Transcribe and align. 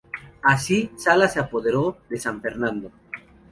Así, 0.41 0.89
Salas 0.97 1.33
se 1.33 1.39
apoderó 1.39 1.95
de 2.09 2.17
San 2.17 2.41
Fernando. 2.41 2.91